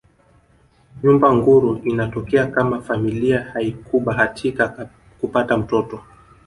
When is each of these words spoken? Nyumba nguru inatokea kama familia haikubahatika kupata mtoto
Nyumba 1.03 1.31
nguru 1.33 1.77
inatokea 1.83 2.47
kama 2.47 2.81
familia 2.81 3.43
haikubahatika 3.43 4.87
kupata 5.21 5.57
mtoto 5.57 5.99